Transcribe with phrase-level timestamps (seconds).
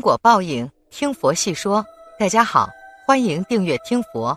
[0.00, 1.84] 因果报应，听佛细说。
[2.18, 2.70] 大家好，
[3.06, 4.34] 欢迎订阅听佛。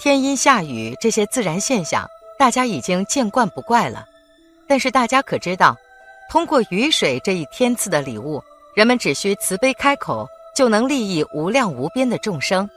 [0.00, 2.04] 天阴下雨这些自然现象，
[2.36, 4.04] 大家已经见惯不怪了。
[4.66, 5.76] 但是大家可知道，
[6.28, 8.42] 通过雨水这一天赐的礼物，
[8.74, 10.26] 人们只需慈悲开口，
[10.56, 12.68] 就能利益无量无边的众生。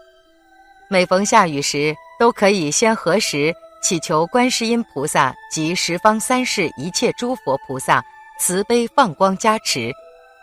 [0.92, 3.52] 每逢下雨时，都可以先合十，
[3.82, 8.06] 祈求观世音菩萨及十方三世一切诸佛菩萨
[8.40, 9.92] 慈悲放光加持，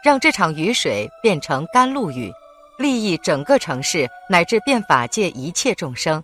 [0.05, 2.31] 让这场雨水变成甘露雨，
[2.77, 6.23] 利益整个城市乃至变法界一切众生。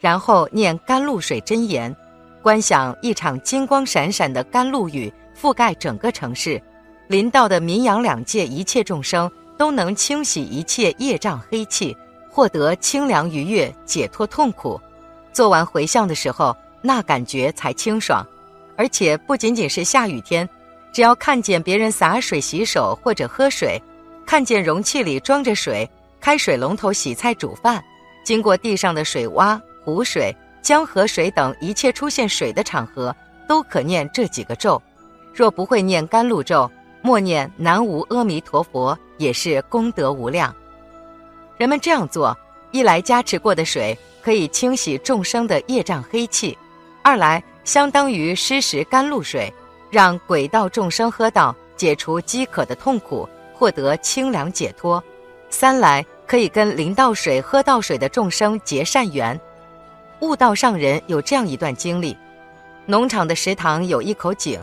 [0.00, 1.94] 然后念甘露水真言，
[2.42, 6.58] 观想一场金光闪闪的甘露雨覆盖整个城市，
[7.06, 11.94] 临到的民阳两界一切众生都能清洗一切业障黑气，
[12.30, 14.80] 获得清凉愉悦，解脱痛苦。
[15.34, 18.26] 做完回向的时候，那感觉才清爽，
[18.74, 20.48] 而且不仅仅是下雨天，
[20.92, 23.80] 只要看见别人洒水洗手或者喝水，
[24.26, 25.88] 看见容器里装着水，
[26.20, 27.82] 开水龙头洗菜煮饭，
[28.24, 33.14] 经过地上的水洼、湖水、江河水等一切出现水的场合，
[33.48, 34.80] 都可念这几个咒。
[35.34, 36.70] 若不会念甘露咒，
[37.02, 40.54] 默念南无阿弥陀佛也是功德无量。
[41.56, 42.36] 人们这样做，
[42.72, 43.96] 一来加持过的水。
[44.20, 46.58] 可以清洗众生的业障黑气，
[47.02, 49.50] 二来相当于施食甘露水，
[49.90, 55.00] 让鬼道众生喝到，解除饥渴的痛苦，获得清凉解脱；
[55.50, 59.38] 三来可以跟临到水、喝到水的众生结善缘。
[60.20, 62.16] 悟道上人有这样一段经历：
[62.86, 64.60] 农场的食堂有一口井，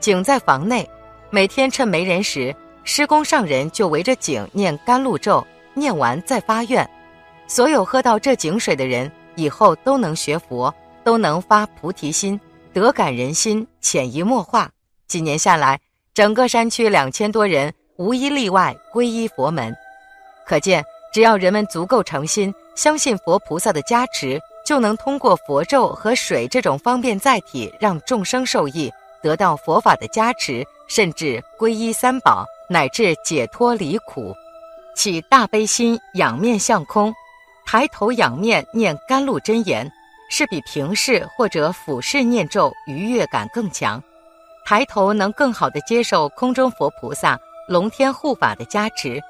[0.00, 0.88] 井在房内，
[1.30, 6.88] 每天趁没人时，施工上人就围着井念甘露咒，念完再发愿。
[7.46, 10.74] 所有喝到这井水的人，以后都能学佛，
[11.04, 12.40] 都能发菩提心，
[12.76, 14.70] 得感人心，潜移默化。
[15.08, 15.80] 几年下来，
[16.12, 19.74] 整个山区两千多人无一例外皈依佛门。
[20.44, 34.34] 可见，只要人们足够诚心，相信佛菩萨的加持，就能通过佛咒和水这种方便载体，让众生受益，得到佛法的加持，甚至皈依三宝，乃至解脱离苦。
[34.94, 37.14] 起大悲心，仰面向空。
[37.64, 39.90] 抬头仰面念甘露真言，
[40.28, 44.02] 是比平视或者俯视念咒愉悦感更强。
[44.64, 47.38] 抬头能更好地接受空中佛菩萨、
[47.68, 49.20] 龙天护法的加持，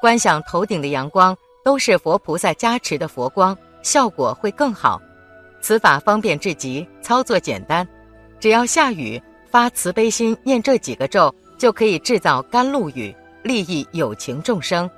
[0.00, 5.00] 观想头顶的阳光都是佛菩萨加持的佛光，效果会更好。
[5.60, 7.86] 此法方便至极，操作简单，
[8.38, 14.90] 只要下雨发慈悲心念这几个咒，就可以制造甘露雨，利益有情众生。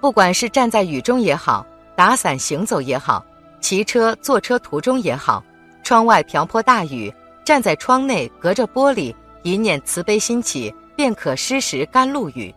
[0.00, 1.66] 不管是站在雨中也好。
[1.96, 3.24] 打伞行走也好，
[3.60, 5.42] 骑车坐车途中也好，
[5.82, 7.12] 窗外瓢泼大雨，
[7.44, 12.54] 站在窗内隔着玻璃，一念慈悲心起，便可施食甘露雨，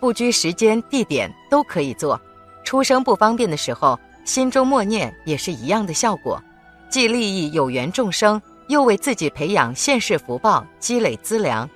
[0.00, 2.20] 不拘时间地点都可以做。
[2.64, 6.42] 出生不方便的时候，心中默念也是一样的效果，
[6.90, 11.68] 既利益有缘众生，又为自己培养现世福报，积累资粮。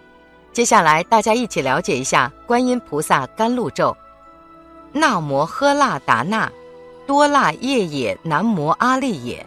[0.52, 3.96] 接下来大家一起了解一下观音菩萨甘露咒：
[4.92, 6.50] 那摩诃那达那。
[7.06, 9.44] 多腊夜也，南摩阿利也，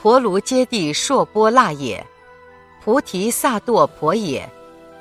[0.00, 2.04] 婆卢揭谛烁波那也，
[2.82, 4.48] 菩提萨埵婆也，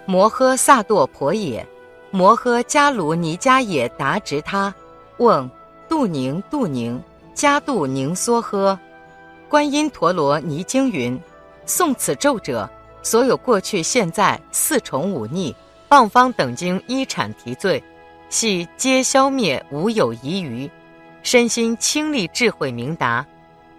[0.06, 1.66] 摩诃萨埵婆也，
[2.12, 4.74] 摩诃迦卢尼迦也达直他，
[5.18, 5.50] 问
[5.88, 7.02] 度宁度宁，
[7.36, 8.78] 迦度宁梭诃，
[9.48, 11.20] 观音陀罗尼经云：
[11.68, 12.70] 诵此咒者，
[13.04, 15.56] 所有过去现在四重五逆，
[15.88, 17.84] 谤方等经一阐提罪，
[18.30, 20.70] 系皆消灭，无有遗余。
[21.26, 23.26] 身心清利，智慧明达。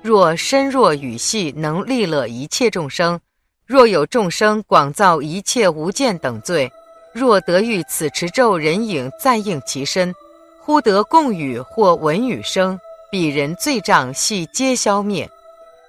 [0.03, 3.17] 若身若雨细，能利乐一切众生；
[3.65, 6.69] 若有众生广造一切无间等罪，
[7.15, 10.13] 若得遇此持咒人影暂应其身，
[10.61, 12.77] 忽得共语或闻语声，
[13.13, 15.31] 彼人罪障悉皆消灭。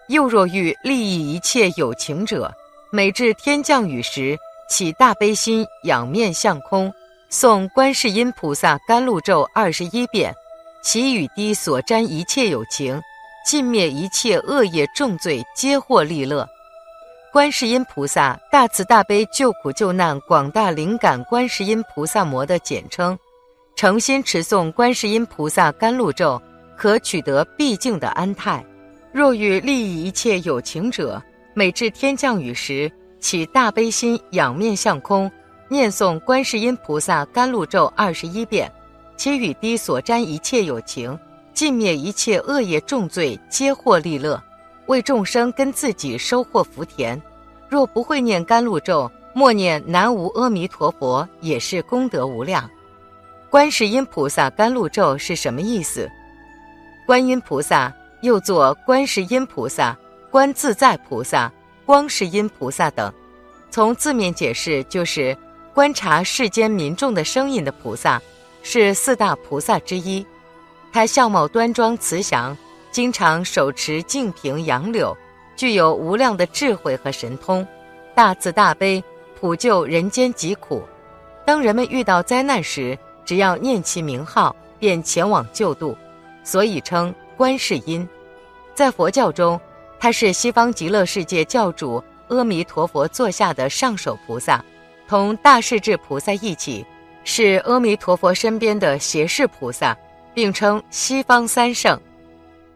[0.10, 2.54] 又若欲利益一切有情者，
[2.92, 4.38] 每至天降雨时，
[4.70, 6.94] 起大悲心，仰面向空，
[7.32, 10.32] 诵观世音菩萨甘露咒二十一遍。
[10.90, 12.98] 其雨滴所沾一切有情，
[13.46, 16.48] 尽灭一切恶业重罪，皆获利乐。
[17.30, 23.20] 观世音菩萨大慈大悲救苦救难广大灵感观世音菩萨摩的简称。
[23.76, 26.42] 诚心持诵观世音菩萨甘露咒，
[26.78, 28.66] 可取得毕竟的安泰。
[29.12, 31.22] 若欲利益一切有情者，
[31.54, 35.30] 每至天降雨时，起大悲心，仰面向空，
[35.68, 38.72] 念诵观世音菩萨甘露咒二十一遍。
[39.18, 41.18] 其雨滴所沾一切有情，
[41.52, 44.42] 尽灭一切恶业重罪，皆获利乐，
[44.86, 47.20] 为众生跟自己收获福田。
[47.68, 52.70] 若不会念甘露咒，默念南无阿弥陀佛，也是功德无量。
[53.50, 56.10] 观世音菩萨甘露咒是什么意思？
[57.06, 57.92] 观音菩萨
[58.22, 59.98] 又作观世音菩萨、
[60.30, 61.52] 观自在菩萨、
[61.86, 63.12] 光世音菩萨等，
[63.72, 65.36] 从字面解释就是
[65.74, 68.22] 观察世间民众的声音的菩萨，
[68.62, 70.26] 是四大菩萨之一。
[70.92, 72.58] 他相貌端庄慈祥，
[72.92, 75.16] 经常手持净瓶杨柳，
[75.56, 77.66] 具有无量的智慧和神通，
[78.16, 79.04] 大慈大悲，
[79.40, 80.82] 普救人间疾苦。
[81.46, 85.96] 当人们遇到灾难时，只要念其名号，便前往救度，
[86.44, 88.08] 所以称观世音。
[88.74, 89.60] 在佛教中，
[90.00, 94.64] 他是西方极乐世界教主阿弥陀佛座下的上首菩萨，
[95.08, 96.86] 同大势至菩萨一起，
[97.30, 99.96] 是阿弥陀佛身边的胁侍菩萨，
[100.34, 102.00] 并称西方三圣。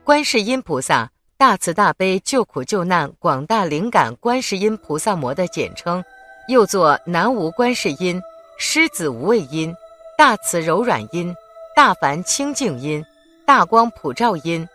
[0.03, 6.03] 观世音菩萨，大慈大悲救苦救难广大灵感观世音菩萨摩的简称，
[6.49, 8.21] 又作南无观世音。
[8.57, 9.73] 狮子无畏音，
[10.17, 11.33] 大慈柔软音，
[11.73, 13.03] 大凡清净音，
[13.45, 14.67] 大光普照音，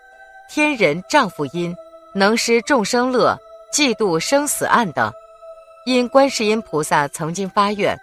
[0.51, 1.77] 天人丈夫音，
[2.15, 3.39] 能施众生乐，
[3.71, 5.13] 嫉妒生死案等。
[5.85, 7.95] 因观世音菩萨曾经发愿，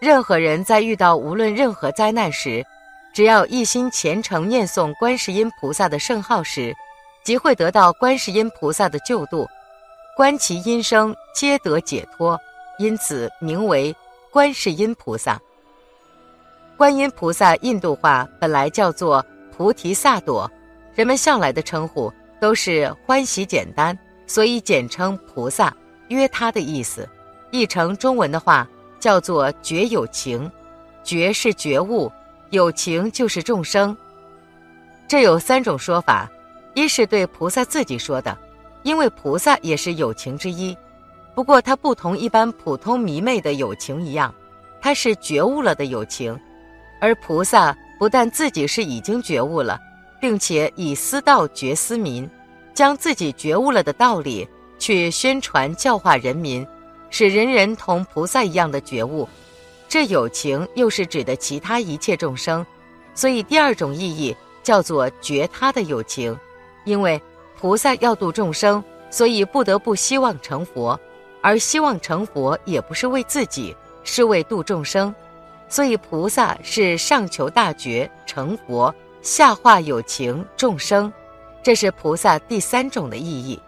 [0.00, 2.64] 任何人在遇到无论任何灾难时，
[3.12, 6.74] 只要一心虔诚念诵观世音菩萨的圣号时，
[7.22, 9.46] 即会得到观世音菩萨的救度，
[10.16, 12.38] 观其音声，皆得解脱，
[12.78, 13.94] 因此名为。
[14.32, 15.40] 观世音菩萨，
[16.76, 20.48] 观音菩萨印度话本来叫做菩提萨埵，
[20.94, 23.98] 人们向来的称呼都是欢喜简单，
[24.28, 25.76] 所以简称菩萨，
[26.10, 27.08] 约他的意思。
[27.50, 28.68] 译成中文的话
[29.00, 30.48] 叫做觉有情，
[31.02, 32.12] 觉是觉悟，
[32.50, 33.96] 有情就是众生。
[35.08, 36.30] 这有三种说法，
[36.74, 38.36] 一是对菩萨自己说的，
[38.84, 40.76] 因为菩萨也是有情之一。
[41.34, 44.32] 不过，它不同一般普通迷妹的友情一样，
[44.80, 46.38] 它是觉悟了的友情，
[47.00, 49.80] 而菩萨不但自己是已经觉悟了，
[50.20, 52.28] 并且以思道觉思民，
[52.74, 54.46] 将自己觉悟了的道理
[54.78, 56.66] 去宣传教化人民，
[57.10, 59.28] 使人人同菩萨一样的觉悟。
[59.88, 62.64] 这友情又是指的其他一切众生，
[63.14, 66.38] 所以第二种意义叫做觉他的友情，
[66.84, 67.20] 因为
[67.58, 70.98] 菩萨要度众生，所以不得不希望成佛。
[71.42, 73.74] 而希望成佛也不是为自己，
[74.04, 75.14] 是为度众生，
[75.70, 81.10] 所以菩萨是上求大觉成佛，下化有情众生，
[81.62, 83.58] 这是菩萨第三种的意义。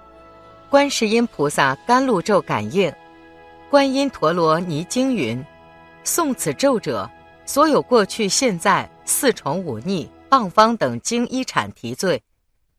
[0.69, 2.93] 观世音菩萨甘露咒感应，
[3.73, 5.43] 观音陀罗尼经云：
[6.05, 7.09] 诵此咒者，
[7.47, 12.23] 所有过去、现在四重五逆、谤方等经一阐提罪，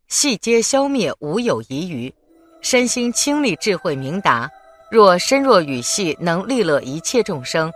[0.08, 2.14] 悉皆消灭，无有遗余，
[2.62, 4.48] 身心清利，智慧明达。
[4.92, 7.72] 若身若雨系，能利乐一切众生；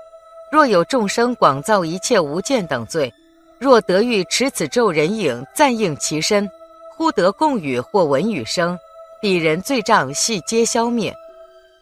[0.52, 3.10] 若有众生广造一切无间等罪；
[3.58, 6.48] 若得遇持此咒人影，暂应其身，
[6.96, 8.78] 忽得共语或闻语声，
[9.20, 11.12] 彼人罪障悉皆消灭。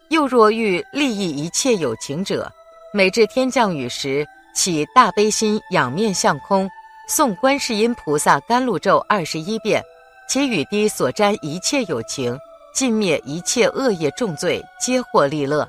[0.08, 2.50] 又若欲利益一切有情者，
[2.92, 6.68] 每至天降雨时，起大悲心，仰面向空，
[7.08, 9.82] 诵观世音菩萨甘露咒二十一遍，
[10.28, 12.38] 其雨滴所沾一切有情。
[12.74, 15.66] 尽灭一切恶业重罪，皆获利乐。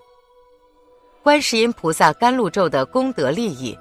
[1.23, 3.79] 观世音菩萨甘露咒的功德利益：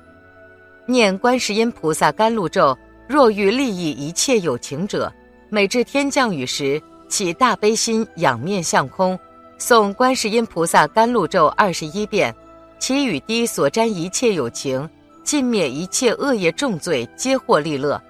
[0.87, 5.13] 念观世音菩萨甘露咒，若欲利益一切有情者，
[5.49, 9.19] 每至天降雨时，起大悲心，仰面向空，
[9.59, 12.35] 诵观世音菩萨甘露咒二十一遍，
[12.79, 14.89] 其雨滴所沾一切有情，
[15.25, 18.01] 尽灭一切恶业重罪，皆获利乐。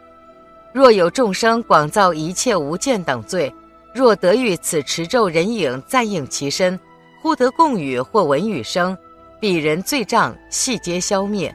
[0.72, 3.52] 若有众生广造一切无间等罪。
[3.94, 6.78] 若得遇此持咒人影暂应其身，
[7.22, 8.94] 忽得共语或闻语声，
[9.40, 11.54] 彼人罪障悉皆消灭。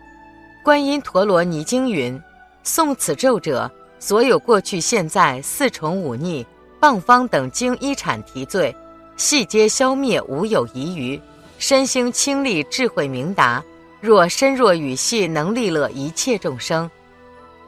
[0.64, 2.20] 观音陀罗尼经云：
[2.66, 3.70] 诵此咒者，
[4.00, 6.44] 所有过去、现在四重五逆、
[6.80, 8.76] 谤方等经一阐提罪，
[9.22, 11.22] 悉皆消灭，无有遗余。
[11.60, 13.64] 身心清利，智慧明达。
[14.00, 16.90] 若身若语系，能利乐一切众生。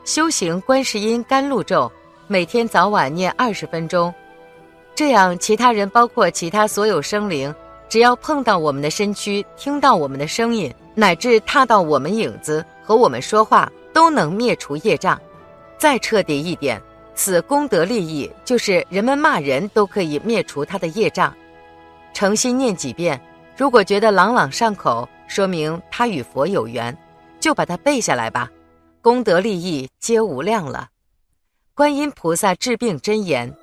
[0.03, 1.89] 修行观世音甘露咒，
[2.25, 4.11] 每天早晚念二十分钟。
[4.95, 7.53] 这样，其他人包括其他所有生灵，
[7.87, 15.21] 只要碰到我们的身躯，听到我们的声音，乃至踏到我们影子和我们说话，都能灭除业障。
[15.77, 16.81] 再彻底一点，
[17.13, 21.31] 此功德利益就是人们骂人都可以灭除他的业障。
[22.13, 23.19] 诚心念几遍，
[23.57, 26.95] 如果觉得朗朗上口，说明他与佛有缘，
[27.39, 28.49] 就把它背下来吧。
[29.01, 30.89] 功德利益皆无量了。
[31.75, 33.53] 观音菩萨治病真言。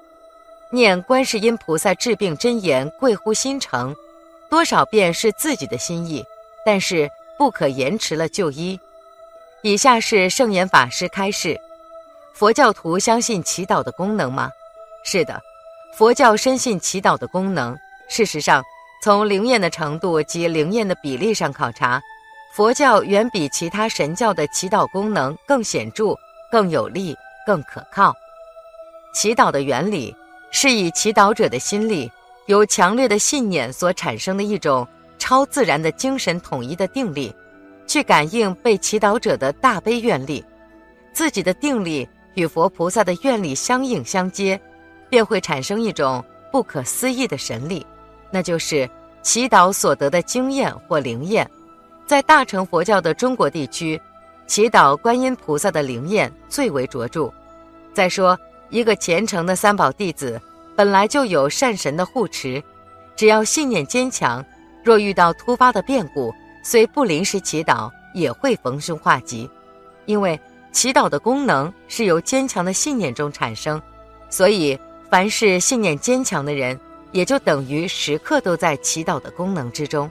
[0.72, 3.94] 念观世音菩萨治病真言，贵乎心诚，
[4.48, 6.24] 多少遍是自己的心意，
[6.64, 8.78] 但是不可延迟了就医。
[9.62, 11.58] 以下是圣严法师开示：
[12.34, 14.50] 佛教徒相信祈祷的功能吗？
[15.04, 15.40] 是的，
[15.94, 17.76] 佛教深信祈祷的功能。
[18.10, 18.60] 事实上，
[19.04, 22.02] 从灵验的程度及灵验的比例上考察，
[22.52, 26.06] 佛教远比其他神教的祈祷功能更显著、
[26.50, 28.12] 更有力、更可靠。
[29.14, 30.14] 祈祷的原理
[30.50, 32.10] 是以祈祷者的心力，
[32.46, 34.86] 由强烈的信念所产生的一种
[35.16, 37.32] 超自然的精神统一的定力。
[37.86, 40.44] 去感应被祈祷者的大悲愿力，
[41.12, 44.60] 自己的定力与佛菩萨的愿力相应相接，
[45.08, 47.84] 便会产生一种不可思议的神力，
[48.30, 48.88] 那就是
[49.22, 51.48] 祈祷所得的经验或灵验。
[52.06, 54.00] 在大乘佛教的中国地区，
[54.46, 57.32] 祈祷观音菩萨的灵验最为卓著。
[57.92, 60.40] 再说，一个虔诚的三宝弟子
[60.76, 62.62] 本来就有善神的护持，
[63.16, 64.44] 只要信念坚强，
[64.82, 66.32] 若遇到突发的变故。
[66.62, 69.48] 虽不临时祈祷，也会逢凶化吉，
[70.04, 70.38] 因为
[70.72, 73.80] 祈祷的功能是由坚强的信念中产生，
[74.28, 76.78] 所以凡是信念坚强的人，
[77.12, 80.10] 也就等于时刻都在祈祷的功能之中。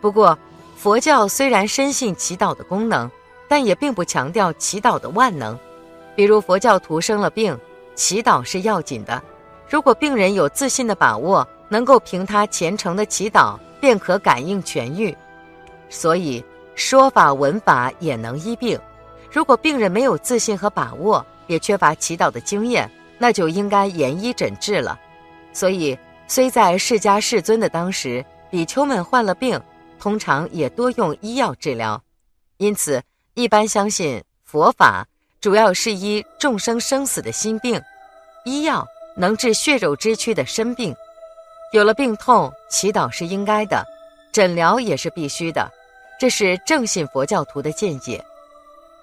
[0.00, 0.36] 不过，
[0.76, 3.10] 佛教虽然深信祈祷的功能，
[3.48, 5.58] 但也并不强调祈祷的万能。
[6.14, 7.58] 比如佛教徒生了病，
[7.94, 9.22] 祈祷是要紧的，
[9.68, 15.16] 如果病人有自信的把握，能够凭他虔诚的祈祷，便可感应痊愈。
[15.88, 18.78] 所以，说法闻法也能医病。
[19.30, 24.98] 如果病人没有自信和把握，也缺乏祈祷的经验，那就应该严医诊治了。
[25.58, 25.98] 所以，
[26.28, 29.60] 虽在释迦世尊的当时，比丘们患了病，
[29.98, 32.00] 通常也多用医药治疗。
[32.58, 33.02] 因此，
[33.34, 35.04] 一般相信佛法
[35.40, 37.82] 主要是医众生生死的心病，
[38.44, 38.86] 医药
[39.16, 40.94] 能治血肉之躯的身病。
[41.72, 43.84] 有了病痛，祈祷是应该的，
[44.30, 45.68] 诊疗也是必须的。
[46.20, 48.24] 这是正信佛教徒的见解。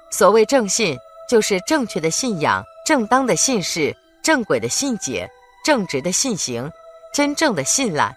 [0.10, 0.98] 所谓正信，
[1.30, 3.94] 就是正确的信仰、正当的信事、
[4.24, 5.30] 正轨的信解、
[5.66, 6.72] 正直的信行、
[7.12, 8.16] 真正的信赖。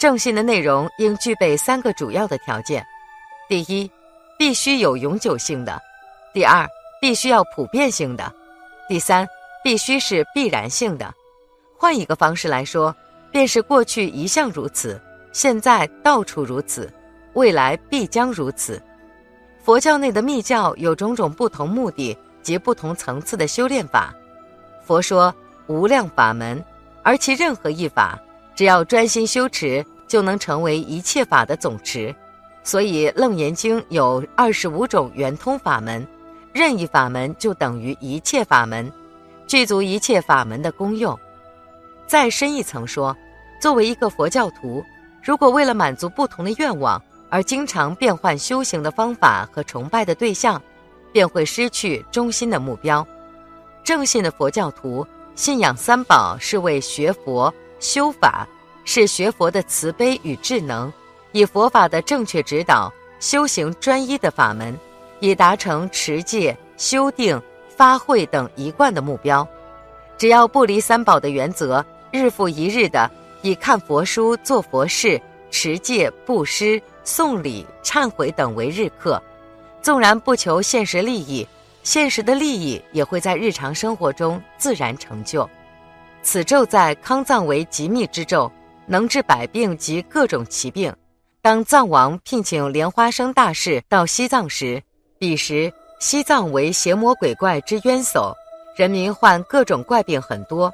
[0.00, 2.84] 正信的内容应具备三个主要的条件：
[3.48, 3.88] 第一，
[4.36, 5.78] 必须有永久性的；
[6.34, 6.66] 第二，
[7.00, 8.24] 必须要普遍性的；
[8.88, 9.24] 第三，
[9.62, 11.14] 必须是必然性的。
[11.78, 12.92] 换一个方式来说，
[13.30, 15.00] 便是过去一向如此，
[15.32, 16.92] 现在到处如此。
[17.34, 18.82] 未来必将如此。
[19.62, 24.12] 佛教内的密教有种种不同目的及不同层次的修炼法。
[24.84, 25.32] 佛说
[25.68, 26.62] 无量法门，
[27.02, 28.18] 而其任何一法，
[28.54, 32.14] 只要专心修持，就能成为一切法的总持。
[32.62, 36.06] 所以《楞严经》有二十五种圆通法门，
[36.52, 38.90] 任意法门就等于一切法门，
[39.46, 41.18] 具足一切法门的功用。
[42.06, 43.16] 再深一层说，
[43.60, 44.84] 作为一个佛教徒，
[45.22, 50.60] 如果为了满足不同的愿望，而经常变换修行的方法和崇拜的对象，
[51.12, 53.04] 便会失去中心的目标。
[53.82, 58.46] 正信的佛教徒信仰三宝是为学佛修法，
[58.84, 60.92] 是学佛的慈悲与智能，
[61.32, 64.78] 以佛法的正确指导修行专一的法门，
[65.20, 67.40] 以达成持戒、修定、
[67.76, 69.46] 发慧等一贯的目标。
[70.18, 73.10] 只要不离三宝的原则，日复一日的
[73.40, 75.20] 以看佛书、做佛事、
[75.50, 76.80] 持戒、布施。
[77.04, 79.20] 送礼、忏悔等为日课，
[79.82, 81.44] 纵然不求现实利益，
[81.82, 85.48] 现实的利益也会在日常生活中自然成就。
[86.22, 88.50] 此咒在康藏为极密之咒，
[88.86, 90.94] 能治百病及各种奇病。
[91.40, 94.80] 当藏王聘请莲花生大士到西藏时，
[95.18, 98.32] 彼时西藏为邪魔鬼怪之冤薮，
[98.76, 100.72] 人民患各种怪病很多。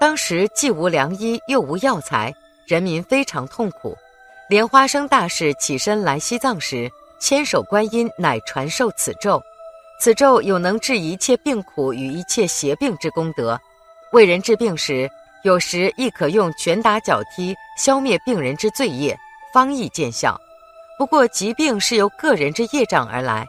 [0.00, 2.34] 当时既无良医，又无药材，
[2.66, 3.94] 人民非常痛苦。
[4.48, 9.42] 莲花生大士起身来西藏时，千手观音乃传授此咒。
[9.98, 13.58] 此咒有能治一切病苦与一切邪病之功德。
[14.12, 15.10] 为人治病时，
[15.42, 19.18] 有时亦可用拳打脚踢消灭病人之罪业，
[19.52, 20.38] 方易见效。
[20.98, 23.46] 不过疾病是由个人之业障而来，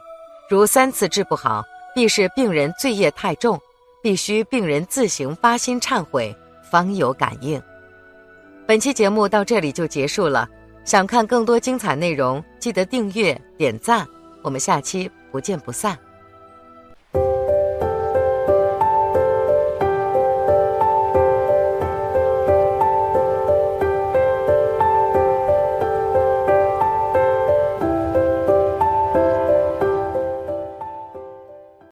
[0.50, 1.64] 如三次治不好，
[1.94, 3.58] 必是病人罪业太重，
[4.02, 6.36] 必须病人自行发心忏悔，
[6.70, 7.60] 方有感应。
[8.66, 10.48] 本期节目到这里就结束了。
[10.84, 14.06] 想看更多精彩内容，记得订阅点赞，
[14.42, 15.98] 我们下期不见不散。